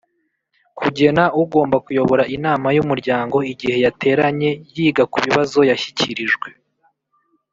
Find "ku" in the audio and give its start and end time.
5.11-5.17